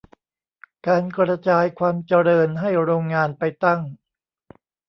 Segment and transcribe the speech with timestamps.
[0.87, 3.81] การ "กระจายความเจริญ" ให้โรงงานไปตั้ง